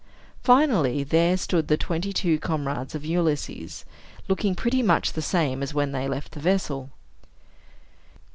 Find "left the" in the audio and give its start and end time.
6.07-6.39